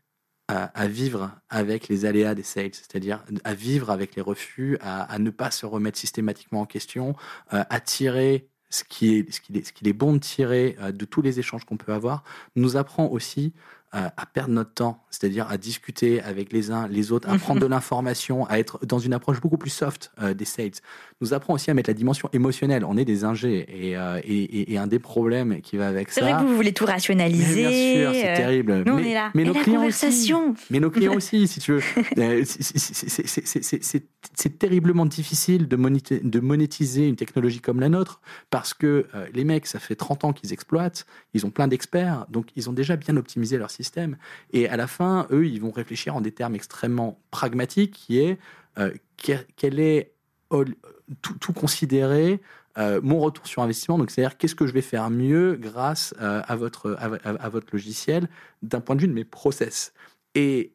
à, 0.51 0.87
vivre 0.87 1.31
avec 1.49 1.87
les 1.87 2.05
aléas 2.05 2.35
des 2.35 2.43
sales, 2.43 2.73
c'est-à-dire 2.73 3.23
à 3.43 3.53
vivre 3.53 3.89
avec 3.89 4.15
les 4.15 4.21
refus, 4.21 4.77
à, 4.81 5.17
ne 5.17 5.29
pas 5.29 5.49
se 5.49 5.65
remettre 5.65 5.97
systématiquement 5.97 6.61
en 6.61 6.65
question, 6.65 7.15
euh, 7.53 7.63
à 7.69 7.79
tirer 7.79 8.49
ce 8.69 8.83
qui 8.83 9.15
est, 9.15 9.31
ce 9.31 9.39
qu'il 9.39 9.57
est, 9.57 9.71
qu'il 9.71 9.87
est 9.87 9.93
bon 9.93 10.13
de 10.13 10.19
tirer 10.19 10.77
euh, 10.81 10.91
de 10.91 11.05
tous 11.05 11.21
les 11.21 11.39
échanges 11.39 11.63
qu'on 11.65 11.77
peut 11.77 11.93
avoir, 11.93 12.23
nous 12.55 12.75
apprend 12.75 13.07
aussi 13.07 13.53
à 13.93 14.25
perdre 14.25 14.53
notre 14.53 14.73
temps, 14.73 15.03
c'est-à-dire 15.09 15.47
à 15.49 15.57
discuter 15.57 16.21
avec 16.21 16.53
les 16.53 16.71
uns, 16.71 16.87
les 16.87 17.11
autres, 17.11 17.29
à 17.29 17.37
prendre 17.37 17.59
de 17.59 17.65
l'information, 17.67 18.45
à 18.45 18.57
être 18.57 18.79
dans 18.85 18.99
une 18.99 19.13
approche 19.13 19.41
beaucoup 19.41 19.57
plus 19.57 19.69
soft 19.69 20.11
euh, 20.21 20.33
des 20.33 20.45
sales, 20.45 20.71
nous 21.19 21.33
apprend 21.33 21.53
aussi 21.53 21.69
à 21.69 21.73
mettre 21.73 21.89
la 21.89 21.93
dimension 21.93 22.29
émotionnelle. 22.31 22.85
On 22.85 22.95
est 22.95 23.03
des 23.03 23.25
ingés 23.25 23.65
et, 23.67 23.97
euh, 23.97 24.19
et, 24.23 24.73
et, 24.73 24.77
un 24.77 24.87
des 24.87 24.97
problèmes 24.97 25.61
qui 25.61 25.75
va 25.75 25.87
avec 25.87 26.09
ça. 26.09 26.21
C'est 26.21 26.31
vrai 26.31 26.41
que 26.41 26.47
vous 26.47 26.55
voulez 26.55 26.71
tout 26.71 26.85
rationaliser. 26.85 27.67
bien 27.67 27.71
sûr, 27.71 28.13
c'est 28.13 28.29
euh, 28.29 28.35
terrible. 28.37 28.83
Nous, 28.85 28.95
mais, 28.95 29.01
on 29.03 29.05
est 29.05 29.13
là. 29.13 29.31
Mais 29.35 29.43
nos 29.43 29.53
clients 29.53 29.85
aussi. 29.85 30.33
Mais 30.69 30.79
nos 30.79 30.89
clients 30.89 31.13
aussi, 31.15 31.47
si 31.47 31.59
tu 31.59 31.73
veux. 31.73 31.81
c'est 34.33 34.57
terriblement 34.57 35.05
difficile 35.05 35.67
de, 35.67 35.75
de 35.75 36.39
monétiser 36.39 37.07
une 37.07 37.17
technologie 37.17 37.59
comme 37.59 37.81
la 37.81 37.89
nôtre 37.89 38.21
parce 38.49 38.73
que 38.73 39.05
les 39.33 39.43
mecs, 39.43 39.67
ça 39.67 39.79
fait 39.79 39.95
30 39.95 40.23
ans 40.23 40.33
qu'ils 40.33 40.53
exploitent, 40.53 41.05
ils 41.33 41.45
ont 41.45 41.51
plein 41.51 41.67
d'experts, 41.67 42.25
donc 42.29 42.47
ils 42.55 42.69
ont 42.69 42.73
déjà 42.73 42.95
bien 42.95 43.17
optimisé 43.17 43.57
leur 43.57 43.69
système 43.69 43.80
système. 43.81 44.17
Et 44.51 44.67
à 44.67 44.77
la 44.77 44.87
fin, 44.87 45.27
eux, 45.31 45.45
ils 45.47 45.61
vont 45.61 45.71
réfléchir 45.71 46.15
en 46.15 46.21
des 46.21 46.31
termes 46.31 46.55
extrêmement 46.55 47.19
pragmatiques, 47.31 47.91
qui 47.91 48.19
est 48.19 48.37
euh, 48.77 48.93
quel 49.17 49.79
est 49.79 50.13
tout, 51.21 51.53
considérer 51.53 52.41
euh, 52.77 53.01
mon 53.03 53.19
retour 53.19 53.47
sur 53.47 53.61
investissement. 53.61 53.97
Donc, 53.97 54.11
c'est-à-dire 54.11 54.37
qu'est-ce 54.37 54.55
que 54.55 54.65
je 54.65 54.73
vais 54.73 54.81
faire 54.81 55.09
mieux 55.09 55.55
grâce 55.55 56.13
euh, 56.21 56.41
à, 56.45 56.55
votre, 56.55 56.97
à, 56.99 57.49
votre 57.49 57.67
logiciel 57.73 58.29
d'un 58.61 58.81
point 58.81 58.95
de 58.95 59.01
vue 59.01 59.07
de 59.07 59.13
mes 59.13 59.25
process. 59.25 59.93
Et, 60.33 60.71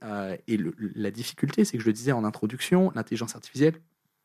et 0.48 0.58
la 0.94 1.10
difficulté, 1.10 1.64
c'est 1.64 1.78
que 1.78 1.82
je 1.82 1.88
le 1.88 1.94
disais 1.94 2.12
en 2.12 2.24
introduction, 2.24 2.92
l'intelligence 2.94 3.34
artificielle, 3.34 3.74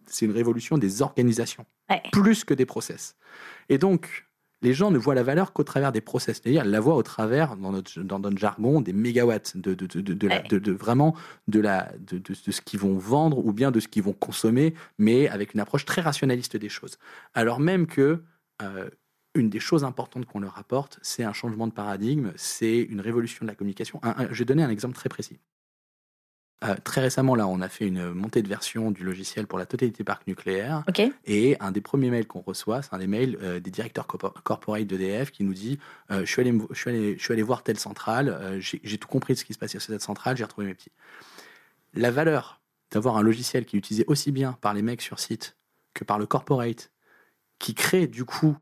c'est 0.05 0.25
une 0.25 0.33
révolution 0.33 0.77
des 0.77 1.01
organisations, 1.01 1.65
plus 2.11 2.43
que 2.43 2.53
des 2.53 2.65
process. 2.65 3.15
Et 3.69 3.77
donc, 3.77 4.25
les 4.61 4.73
gens 4.73 4.91
ne 4.91 4.97
voient 4.97 5.15
la 5.15 5.23
valeur 5.23 5.53
qu'au 5.53 5.63
travers 5.63 5.91
des 5.91 6.01
process. 6.01 6.39
C'est-à-dire, 6.41 6.65
la 6.65 6.79
voient 6.79 6.95
au 6.95 7.03
travers, 7.03 7.55
dans 7.57 7.71
notre, 7.71 7.99
dans 8.01 8.19
notre 8.19 8.37
jargon, 8.37 8.81
des 8.81 8.93
mégawatts, 8.93 9.57
de, 9.57 9.73
de, 9.73 9.85
de, 9.85 10.59
de, 10.59 10.71
vraiment 10.71 11.15
de, 11.47 11.59
la, 11.59 11.91
de, 11.99 12.33
ce 12.33 12.61
qu'ils 12.61 12.79
vont 12.79 12.97
vendre 12.97 13.45
ou 13.45 13.53
bien 13.53 13.71
de 13.71 13.79
ce 13.79 13.87
qu'ils 13.87 14.03
vont 14.03 14.13
consommer, 14.13 14.73
mais 14.97 15.27
avec 15.27 15.53
une 15.53 15.59
approche 15.59 15.85
très 15.85 16.01
rationaliste 16.01 16.57
des 16.57 16.69
choses. 16.69 16.97
Alors 17.33 17.59
même 17.59 17.87
que 17.87 18.23
euh, 18.61 18.89
une 19.33 19.49
des 19.49 19.59
choses 19.59 19.83
importantes 19.83 20.25
qu'on 20.25 20.39
leur 20.39 20.57
apporte, 20.57 20.99
c'est 21.01 21.23
un 21.23 21.33
changement 21.33 21.67
de 21.67 21.73
paradigme, 21.73 22.31
c'est 22.35 22.79
une 22.79 23.01
révolution 23.01 23.45
de 23.45 23.49
la 23.49 23.55
communication. 23.55 24.01
je 24.29 24.37
vais 24.37 24.45
donner 24.45 24.63
un 24.63 24.69
exemple 24.69 24.95
très 24.95 25.09
précis. 25.09 25.39
Euh, 26.63 26.75
très 26.83 27.01
récemment, 27.01 27.33
là, 27.35 27.47
on 27.47 27.59
a 27.61 27.69
fait 27.69 27.87
une 27.87 28.11
montée 28.13 28.43
de 28.43 28.47
version 28.47 28.91
du 28.91 29.03
logiciel 29.03 29.47
pour 29.47 29.57
la 29.57 29.65
totalité 29.65 30.03
parc 30.03 30.27
nucléaire. 30.27 30.83
Et 31.25 31.57
un 31.59 31.71
des 31.71 31.81
premiers 31.81 32.11
mails 32.11 32.27
qu'on 32.27 32.41
reçoit, 32.41 32.83
c'est 32.83 32.93
un 32.93 32.99
des 32.99 33.07
mails 33.07 33.37
euh, 33.41 33.59
des 33.59 33.71
directeurs 33.71 34.05
corporate 34.05 34.85
d'EDF 34.85 35.31
qui 35.31 35.43
nous 35.43 35.53
dit 35.53 35.79
euh, 36.11 36.19
je, 36.19 36.31
suis 36.31 36.41
allé, 36.41 36.53
je, 36.69 36.79
suis 36.79 36.89
allé, 36.89 37.17
je 37.17 37.23
suis 37.23 37.33
allé 37.33 37.41
voir 37.41 37.63
telle 37.63 37.79
centrale, 37.79 38.59
j'ai 38.59 38.97
tout 38.97 39.07
compris 39.07 39.33
de 39.33 39.39
ce 39.39 39.45
qui 39.45 39.53
se 39.53 39.59
passait 39.59 39.79
sur 39.79 39.91
cette 39.91 40.01
centrale, 40.01 40.37
j'ai 40.37 40.43
retrouvé 40.43 40.67
mes 40.67 40.75
petits. 40.75 40.91
La 41.93 42.11
valeur 42.11 42.61
d'avoir 42.91 43.17
un 43.17 43.23
logiciel 43.23 43.65
qui 43.65 43.77
est 43.77 43.79
utilisé 43.79 44.03
aussi 44.07 44.31
bien 44.31 44.53
par 44.61 44.73
les 44.73 44.81
mecs 44.81 45.01
sur 45.01 45.19
site 45.19 45.57
que 45.93 46.03
par 46.03 46.19
le 46.19 46.25
corporate, 46.25 46.91
qui 47.57 47.73
crée 47.73 48.07
du 48.07 48.25
coup 48.25 48.57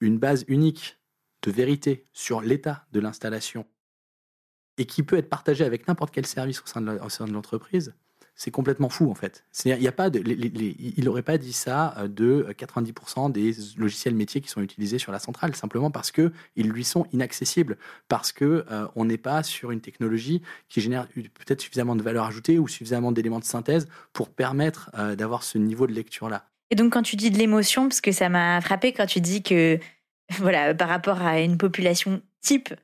une 0.00 0.18
base 0.18 0.44
unique 0.48 0.98
de 1.42 1.50
vérité 1.50 2.04
sur 2.12 2.40
l'état 2.40 2.86
de 2.92 3.00
l'installation 3.00 3.66
et 4.78 4.86
qui 4.86 5.02
peut 5.02 5.16
être 5.16 5.28
partagé 5.28 5.64
avec 5.64 5.88
n'importe 5.88 6.12
quel 6.12 6.26
service 6.26 6.62
au 6.62 6.66
sein 6.66 6.80
de 7.26 7.32
l'entreprise, 7.32 7.94
c'est 8.36 8.50
complètement 8.50 8.88
fou 8.88 9.10
en 9.10 9.14
fait. 9.14 9.44
Il 9.64 9.80
y 9.80 9.88
a 9.88 9.92
pas 9.92 10.08
il 10.08 11.04
n'aurait 11.04 11.22
pas 11.22 11.38
dit 11.38 11.52
ça 11.52 11.94
euh, 11.98 12.08
de 12.08 12.46
90% 12.50 13.30
des 13.30 13.54
logiciels 13.76 14.14
métiers 14.14 14.40
qui 14.40 14.48
sont 14.48 14.60
utilisés 14.60 14.98
sur 14.98 15.12
la 15.12 15.18
centrale, 15.18 15.54
simplement 15.54 15.90
parce 15.90 16.10
que 16.10 16.32
ils 16.56 16.68
lui 16.68 16.84
sont 16.84 17.06
inaccessibles, 17.12 17.78
parce 18.08 18.32
que 18.32 18.64
euh, 18.70 18.88
on 18.96 19.04
n'est 19.04 19.18
pas 19.18 19.42
sur 19.42 19.70
une 19.70 19.80
technologie 19.80 20.42
qui 20.68 20.80
génère 20.80 21.06
peut-être 21.08 21.60
suffisamment 21.60 21.96
de 21.96 22.02
valeur 22.02 22.26
ajoutée 22.26 22.58
ou 22.58 22.66
suffisamment 22.66 23.12
d'éléments 23.12 23.40
de 23.40 23.44
synthèse 23.44 23.88
pour 24.12 24.30
permettre 24.30 24.90
euh, 24.98 25.14
d'avoir 25.14 25.42
ce 25.42 25.58
niveau 25.58 25.86
de 25.86 25.92
lecture 25.92 26.28
là. 26.28 26.46
Et 26.70 26.76
donc 26.76 26.92
quand 26.92 27.02
tu 27.02 27.16
dis 27.16 27.30
de 27.30 27.38
l'émotion, 27.38 27.88
parce 27.88 28.00
que 28.00 28.12
ça 28.12 28.28
m'a 28.28 28.60
frappé 28.60 28.92
quand 28.92 29.06
tu 29.06 29.20
dis 29.20 29.42
que 29.42 29.78
voilà 30.38 30.74
par 30.74 30.88
rapport 30.88 31.22
à 31.22 31.40
une 31.40 31.56
population 31.56 32.20
type 32.40 32.74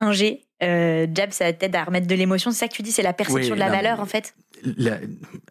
un 0.00 0.12
G, 0.12 0.47
euh, 0.62 1.06
Jab, 1.14 1.30
ça 1.30 1.52
t'aide 1.52 1.74
à 1.76 1.84
remettre 1.84 2.06
de 2.06 2.14
l'émotion. 2.14 2.50
C'est 2.50 2.58
ça 2.58 2.68
que 2.68 2.74
tu 2.74 2.82
dis, 2.82 2.92
c'est 2.92 3.02
la 3.02 3.12
perception 3.12 3.54
de 3.54 3.60
la 3.60 3.70
valeur, 3.70 4.00
en 4.00 4.06
fait? 4.06 4.34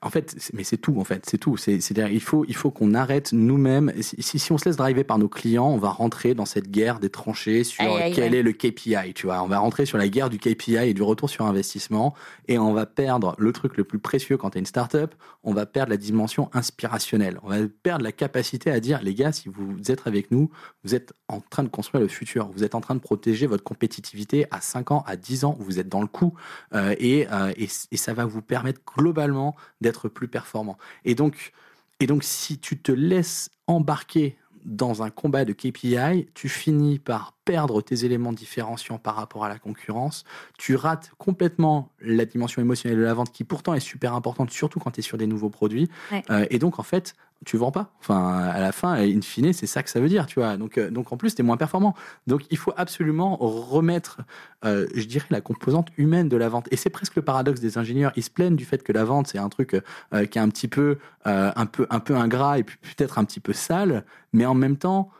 En 0.01 0.09
fait, 0.09 0.35
mais 0.53 0.63
c'est 0.63 0.77
tout, 0.77 0.99
en 0.99 1.03
fait, 1.03 1.23
c'est 1.27 1.37
tout. 1.37 1.57
C'est-à-dire, 1.57 2.07
il 2.07 2.21
faut, 2.21 2.45
il 2.47 2.55
faut 2.55 2.71
qu'on 2.71 2.93
arrête 2.93 3.33
nous-mêmes. 3.33 3.91
Si, 4.01 4.39
si 4.39 4.51
on 4.51 4.57
se 4.57 4.65
laisse 4.65 4.77
driver 4.77 5.03
par 5.03 5.17
nos 5.17 5.29
clients, 5.29 5.69
on 5.69 5.77
va 5.77 5.89
rentrer 5.89 6.33
dans 6.33 6.45
cette 6.45 6.69
guerre 6.69 6.99
des 6.99 7.09
tranchées 7.09 7.63
sur 7.63 7.83
quel 8.13 8.33
est 8.33 8.43
le 8.43 8.53
KPI, 8.53 9.13
tu 9.15 9.27
vois. 9.27 9.41
On 9.41 9.47
va 9.47 9.59
rentrer 9.59 9.85
sur 9.85 9.97
la 9.97 10.07
guerre 10.07 10.29
du 10.29 10.37
KPI 10.37 10.77
et 10.77 10.93
du 10.93 11.01
retour 11.01 11.29
sur 11.29 11.45
investissement 11.45 12.13
et 12.47 12.59
on 12.59 12.73
va 12.73 12.85
perdre 12.85 13.35
le 13.37 13.51
truc 13.51 13.77
le 13.77 13.83
plus 13.83 13.99
précieux 13.99 14.37
quand 14.37 14.51
tu 14.51 14.57
es 14.57 14.59
une 14.59 14.65
startup, 14.65 15.13
on 15.43 15.53
va 15.53 15.65
perdre 15.65 15.91
la 15.91 15.97
dimension 15.97 16.49
inspirationnelle. 16.53 17.39
On 17.43 17.49
va 17.49 17.57
perdre 17.83 18.03
la 18.03 18.11
capacité 18.11 18.71
à 18.71 18.79
dire, 18.79 19.01
les 19.01 19.13
gars, 19.13 19.31
si 19.31 19.49
vous 19.49 19.77
êtes 19.87 20.05
avec 20.05 20.31
nous, 20.31 20.49
vous 20.83 20.95
êtes 20.95 21.13
en 21.27 21.41
train 21.41 21.63
de 21.63 21.69
construire 21.69 22.01
le 22.01 22.07
futur. 22.07 22.49
Vous 22.53 22.63
êtes 22.63 22.75
en 22.75 22.81
train 22.81 22.95
de 22.95 22.99
protéger 22.99 23.47
votre 23.47 23.63
compétitivité 23.63 24.45
à 24.51 24.61
5 24.61 24.91
ans, 24.91 25.03
à 25.07 25.15
10 25.15 25.45
ans, 25.45 25.57
vous 25.59 25.79
êtes 25.79 25.89
dans 25.89 26.01
le 26.01 26.07
coup 26.07 26.33
euh, 26.73 26.95
et, 26.99 27.27
euh, 27.31 27.51
et, 27.57 27.67
et 27.91 27.97
ça 27.97 28.13
va 28.13 28.25
vous 28.25 28.41
permettre 28.41 28.81
globalement 28.97 29.55
d'être 29.79 30.09
plus 30.09 30.27
performant. 30.27 30.77
Et 31.05 31.15
donc, 31.15 31.53
et 31.99 32.07
donc, 32.07 32.23
si 32.23 32.59
tu 32.59 32.77
te 32.77 32.91
laisses 32.91 33.49
embarquer 33.65 34.37
dans 34.65 35.03
un 35.03 35.09
combat 35.09 35.45
de 35.45 35.53
KPI, 35.53 36.27
tu 36.33 36.49
finis 36.49 36.99
par 36.99 37.36
perdre 37.47 37.81
tes 37.81 38.03
éléments 38.03 38.33
différenciants 38.33 38.97
par 38.97 39.15
rapport 39.15 39.45
à 39.45 39.49
la 39.49 39.57
concurrence, 39.57 40.25
tu 40.57 40.75
rates 40.75 41.11
complètement 41.17 41.93
la 42.01 42.25
dimension 42.25 42.61
émotionnelle 42.61 42.99
de 42.99 43.03
la 43.03 43.13
vente 43.13 43.31
qui 43.31 43.45
pourtant 43.45 43.73
est 43.73 43.79
super 43.79 44.13
importante, 44.13 44.51
surtout 44.51 44.79
quand 44.81 44.91
tu 44.91 44.99
es 44.99 45.03
sur 45.03 45.17
des 45.17 45.27
nouveaux 45.27 45.49
produits. 45.49 45.89
Euh, 46.29 46.45
et 46.49 46.59
donc 46.59 46.77
en 46.77 46.83
fait, 46.83 47.15
tu 47.45 47.55
vends 47.55 47.71
pas. 47.71 47.93
Enfin, 48.01 48.33
à 48.33 48.59
la 48.59 48.73
fin, 48.73 48.95
in 48.95 49.21
fine, 49.21 49.53
c'est 49.53 49.65
ça 49.65 49.81
que 49.81 49.89
ça 49.89 50.01
veut 50.01 50.09
dire, 50.09 50.25
tu 50.25 50.41
vois. 50.41 50.57
Donc, 50.57 50.77
euh, 50.77 50.89
donc 50.89 51.13
en 51.13 51.17
plus, 51.17 51.35
tu 51.35 51.41
es 51.41 51.45
moins 51.45 51.55
performant. 51.55 51.95
Donc 52.25 52.41
il 52.49 52.57
faut 52.57 52.73
absolument 52.75 53.37
remettre, 53.37 54.19
euh, 54.65 54.87
je 54.93 55.05
dirais, 55.05 55.27
la 55.29 55.39
composante 55.39 55.87
humaine 55.97 56.27
de 56.27 56.35
la 56.35 56.49
vente. 56.49 56.67
Et 56.71 56.75
c'est 56.75 56.89
presque 56.89 57.15
le 57.15 57.21
paradoxe 57.21 57.61
des 57.61 57.77
ingénieurs. 57.77 58.11
Ils 58.17 58.23
se 58.23 58.29
plaignent 58.29 58.57
du 58.57 58.65
fait 58.65 58.83
que 58.83 58.91
la 58.91 59.05
vente, 59.05 59.27
c'est 59.27 59.37
un 59.37 59.49
truc 59.49 59.69
qui 59.69 60.37
est 60.37 60.41
un 60.41 60.49
petit 60.49 60.67
peu, 60.67 60.97
un 61.23 61.65
peu, 61.65 61.87
un 61.89 62.01
peu 62.01 62.17
ingrat 62.17 62.59
et 62.59 62.63
peut-être 62.63 63.19
un 63.19 63.23
petit 63.23 63.39
peu 63.39 63.53
sale, 63.53 64.03
mais 64.33 64.45
en 64.45 64.53
même 64.53 64.75
temps, 64.75 65.11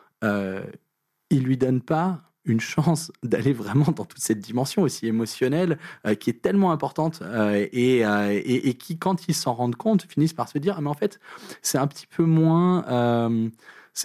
il 1.30 1.44
lui 1.44 1.58
donne 1.58 1.82
pas 1.82 2.22
une 2.46 2.60
chance 2.60 3.12
d'aller 3.24 3.54
vraiment 3.54 3.92
dans 3.92 4.06
toute 4.06 4.20
cette 4.22 4.40
dimension 4.40 4.82
aussi 4.82 5.08
émotionnelle 5.08 5.78
euh, 6.06 6.16
qui 6.16 6.30
est 6.30 6.42
tellement 6.42 6.72
importante 6.72 7.20
euh, 7.22 7.68
et, 7.72 8.06
euh, 8.06 8.42
et, 8.44 8.74
qui, 8.76 8.98
quand 8.98 9.28
ils 9.28 9.36
s'en 9.36 9.54
rendent 9.54 9.76
compte, 9.76 10.04
finissent 10.04 10.34
par 10.34 10.50
se 10.50 10.58
dire 10.58 10.76
ah, 10.78 10.82
mais 10.82 10.90
en 10.90 10.96
fait, 10.96 11.20
c'est 11.62 11.78
un 11.78 11.88
petit 11.88 12.08
peu 12.08 12.24
moins 12.24 12.84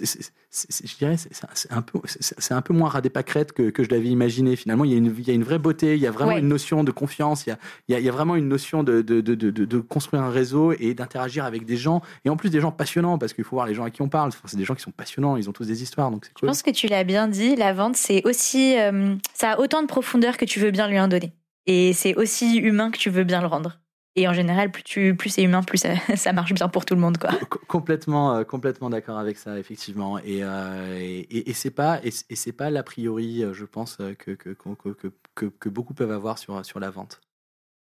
je 0.01 0.97
dirais, 0.97 1.17
c'est 1.17 1.71
un 1.71 1.81
peu, 1.81 1.99
c'est 2.05 2.53
un 2.53 2.61
peu 2.61 2.73
moins 2.73 2.89
radé 2.89 3.09
pâquerette 3.09 3.51
que, 3.51 3.69
que 3.69 3.83
je 3.83 3.89
l'avais 3.89 4.07
imaginé. 4.07 4.55
Finalement, 4.55 4.85
il 4.85 4.91
y, 4.91 4.95
a 4.95 4.97
une, 4.97 5.13
il 5.17 5.27
y 5.27 5.31
a 5.31 5.33
une 5.33 5.43
vraie 5.43 5.59
beauté, 5.59 5.95
il 5.95 6.01
y 6.01 6.07
a 6.07 6.11
vraiment 6.11 6.37
une 6.37 6.47
notion 6.47 6.83
de 6.83 6.91
confiance, 6.91 7.45
il 7.45 7.49
y 7.49 7.51
a, 7.53 7.59
il 7.87 7.91
y 7.91 7.95
a, 7.95 7.99
il 7.99 8.05
y 8.05 8.09
a 8.09 8.11
vraiment 8.11 8.35
une 8.35 8.47
notion 8.47 8.83
de, 8.83 9.01
de, 9.01 9.21
de, 9.21 9.35
de, 9.35 9.51
de 9.51 9.79
construire 9.79 10.23
un 10.23 10.29
réseau 10.29 10.73
et 10.73 10.93
d'interagir 10.93 11.45
avec 11.45 11.65
des 11.65 11.77
gens, 11.77 12.01
et 12.25 12.29
en 12.29 12.37
plus 12.37 12.49
des 12.49 12.59
gens 12.59 12.71
passionnants, 12.71 13.17
parce 13.17 13.33
qu'il 13.33 13.43
faut 13.43 13.55
voir 13.55 13.67
les 13.67 13.73
gens 13.75 13.83
à 13.83 13.91
qui 13.91 14.01
on 14.01 14.09
parle. 14.09 14.31
c'est 14.45 14.57
des 14.57 14.65
gens 14.65 14.75
qui 14.75 14.81
sont 14.83 14.91
passionnants, 14.91 15.37
ils 15.37 15.49
ont 15.49 15.53
tous 15.53 15.67
des 15.67 15.83
histoires, 15.83 16.09
donc 16.09 16.25
c'est 16.25 16.33
cool. 16.33 16.47
Je 16.47 16.47
pense 16.47 16.63
que 16.63 16.71
tu 16.71 16.87
l'as 16.87 17.03
bien 17.03 17.27
dit, 17.27 17.55
la 17.55 17.73
vente, 17.73 17.95
c'est 17.95 18.25
aussi, 18.25 18.77
euh, 18.79 19.15
ça 19.33 19.51
a 19.51 19.59
autant 19.59 19.81
de 19.81 19.87
profondeur 19.87 20.37
que 20.37 20.45
tu 20.45 20.59
veux 20.59 20.71
bien 20.71 20.87
lui 20.87 20.99
en 20.99 21.07
donner, 21.07 21.33
et 21.67 21.93
c'est 21.93 22.15
aussi 22.15 22.57
humain 22.57 22.89
que 22.91 22.97
tu 22.97 23.09
veux 23.09 23.23
bien 23.23 23.41
le 23.41 23.47
rendre. 23.47 23.79
Et 24.15 24.27
en 24.27 24.33
général, 24.33 24.71
plus, 24.71 24.83
tu, 24.83 25.15
plus 25.15 25.29
c'est 25.29 25.43
humain, 25.43 25.63
plus 25.63 25.83
ça, 26.15 26.33
marche 26.33 26.53
bien 26.53 26.69
pour 26.69 26.85
tout 26.85 26.93
le 26.93 27.01
monde. 27.01 27.17
Quoi. 27.17 27.31
complètement, 27.67 28.35
euh, 28.35 28.43
complètement 28.43 28.89
d'accord 28.89 29.17
avec 29.17 29.37
ça, 29.37 29.57
effectivement. 29.57 30.19
Et, 30.19 30.43
euh, 30.43 30.99
et, 30.99 31.49
et 31.49 31.53
c'est 31.53 31.71
pas, 31.71 31.99
et, 32.03 32.11
c'est 32.11 32.51
pas 32.51 32.69
l'a 32.69 32.83
priori, 32.83 33.43
euh, 33.43 33.53
je 33.53 33.65
pense, 33.65 33.97
que, 34.19 34.31
que, 34.33 34.49
que, 34.51 35.11
que, 35.35 35.45
que 35.45 35.69
beaucoup 35.69 35.95
peuvent 35.95 36.11
avoir 36.11 36.37
sur, 36.37 36.63
sur 36.63 36.79
la 36.79 36.91
vente. 36.91 37.21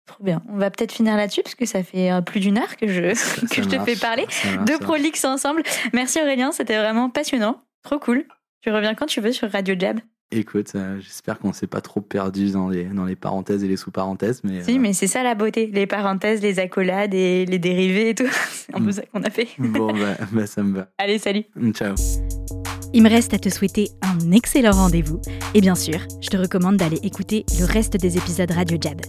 Trop 0.07 0.23
bien. 0.23 0.43
On 0.49 0.57
va 0.57 0.71
peut-être 0.71 0.93
finir 0.93 1.17
là-dessus 1.17 1.43
parce 1.43 1.55
que 1.57 1.67
ça 1.67 1.83
fait 1.83 2.11
plus 2.25 2.41
d'une 2.41 2.59
heure 2.59 2.77
que 2.77 2.87
je, 2.87 3.47
que 3.55 3.63
je 3.63 3.69
te 3.69 3.79
fais 3.81 3.97
parler. 3.97 4.27
de 4.45 4.83
Prolix 4.83 5.25
ensemble. 5.25 5.63
Merci 5.93 6.21
Aurélien, 6.21 6.53
c'était 6.53 6.79
vraiment 6.79 7.11
passionnant. 7.11 7.63
Trop 7.83 7.99
cool. 7.99 8.25
Tu 8.63 8.71
reviens 8.71 8.95
quand 8.95 9.07
tu 9.07 9.21
veux 9.21 9.33
sur 9.33 9.51
Radio 9.51 9.75
Jab. 9.79 10.01
Écoute, 10.33 10.73
euh, 10.77 11.01
j'espère 11.01 11.41
qu'on 11.41 11.53
s'est 11.53 11.67
pas 11.67 11.81
trop 11.81 12.01
perdu 12.01 12.53
dans 12.53 12.69
les, 12.69 12.85
dans 12.85 13.05
les 13.05 13.17
parenthèses 13.17 13.65
et 13.65 13.69
les 13.69 13.77
sous-parenthèses. 13.77 14.43
Mais, 14.45 14.63
si, 14.63 14.77
euh, 14.77 14.79
mais 14.79 14.93
c'est 14.93 15.09
ça 15.09 15.25
la 15.25 15.35
beauté, 15.35 15.69
les 15.73 15.89
parenthèses, 15.89 16.41
les 16.41 16.61
accolades 16.61 17.15
et 17.15 17.47
les 17.47 17.59
dérivés 17.59 18.11
et 18.11 18.15
tout. 18.15 18.29
C'est 18.53 18.77
un 18.77 18.79
peu 18.79 18.91
mm. 18.91 18.93
ça 18.93 19.03
qu'on 19.13 19.23
a 19.25 19.31
fait. 19.31 19.49
Bon, 19.59 19.93
bah, 19.93 20.17
bah, 20.31 20.47
ça 20.47 20.63
me 20.63 20.79
va. 20.79 20.89
Allez, 20.99 21.19
salut. 21.19 21.45
Mm, 21.57 21.73
ciao. 21.73 21.95
Il 22.93 23.03
me 23.03 23.09
reste 23.09 23.35
à 23.35 23.39
te 23.39 23.49
souhaiter 23.49 23.89
un 24.03 24.31
excellent 24.31 24.73
rendez-vous. 24.73 25.21
Et 25.55 25.61
bien 25.61 25.75
sûr, 25.75 25.99
je 26.21 26.29
te 26.29 26.37
recommande 26.37 26.77
d'aller 26.77 27.01
écouter 27.03 27.45
le 27.59 27.65
reste 27.65 27.97
des 27.97 28.17
épisodes 28.17 28.51
Radio 28.53 28.79
Jab. 28.81 29.01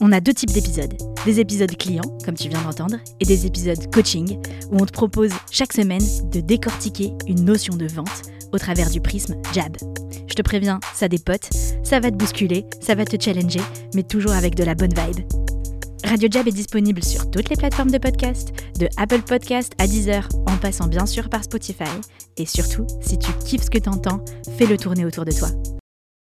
On 0.00 0.12
a 0.12 0.20
deux 0.20 0.34
types 0.34 0.52
d'épisodes. 0.52 0.94
Des 1.24 1.40
épisodes 1.40 1.76
clients, 1.76 2.16
comme 2.24 2.34
tu 2.34 2.48
viens 2.48 2.62
d'entendre, 2.62 2.96
et 3.18 3.24
des 3.24 3.46
épisodes 3.46 3.92
coaching, 3.92 4.38
où 4.70 4.76
on 4.80 4.86
te 4.86 4.92
propose 4.92 5.32
chaque 5.50 5.72
semaine 5.72 6.02
de 6.30 6.40
décortiquer 6.40 7.12
une 7.26 7.44
notion 7.44 7.74
de 7.74 7.86
vente 7.86 8.22
au 8.52 8.58
travers 8.58 8.90
du 8.90 9.00
prisme 9.00 9.34
Jab. 9.52 9.76
Je 10.26 10.34
te 10.34 10.42
préviens, 10.42 10.80
ça 10.94 11.08
dépote, 11.08 11.50
ça 11.82 12.00
va 12.00 12.10
te 12.10 12.16
bousculer, 12.16 12.64
ça 12.80 12.94
va 12.94 13.04
te 13.04 13.22
challenger, 13.22 13.60
mais 13.94 14.02
toujours 14.02 14.32
avec 14.32 14.54
de 14.54 14.64
la 14.64 14.74
bonne 14.74 14.94
vibe. 14.94 15.24
Radio 16.04 16.28
Jab 16.30 16.46
est 16.46 16.52
disponible 16.52 17.02
sur 17.02 17.30
toutes 17.30 17.48
les 17.48 17.56
plateformes 17.56 17.90
de 17.90 17.98
podcast, 17.98 18.50
de 18.78 18.88
Apple 18.98 19.22
Podcast 19.22 19.72
à 19.78 19.86
Deezer, 19.86 20.28
en 20.46 20.56
passant 20.58 20.86
bien 20.86 21.06
sûr 21.06 21.30
par 21.30 21.44
Spotify. 21.44 21.84
Et 22.36 22.44
surtout, 22.44 22.86
si 23.00 23.18
tu 23.18 23.32
kiffes 23.44 23.64
ce 23.64 23.70
que 23.70 23.78
t'entends, 23.78 24.22
fais-le 24.58 24.76
tourner 24.76 25.06
autour 25.06 25.24
de 25.24 25.32
toi. 25.32 25.48